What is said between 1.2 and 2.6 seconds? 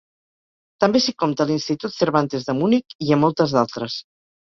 compta a l'Institut Cervantes de